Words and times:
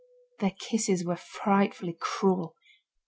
Their 0.39 0.55
kisses 0.59 1.05
were 1.05 1.15
frightfully 1.15 1.95
cruel. 1.99 2.55